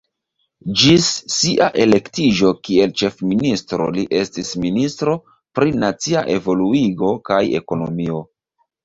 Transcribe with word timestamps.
Ĝis 0.83 1.07
sia 1.33 1.65
elektiĝo 1.83 2.49
kiel 2.67 2.95
ĉefministro 3.01 3.89
li 3.97 4.05
estis 4.21 4.49
ministro 4.63 5.13
pri 5.59 5.77
nacia 5.85 6.25
evoluigo 6.37 7.13
kaj 7.31 7.39
ekonomio. 7.61 8.25